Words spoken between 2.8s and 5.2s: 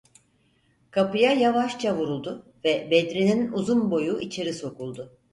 Bedri’nin uzun boyu içeri sokuldu.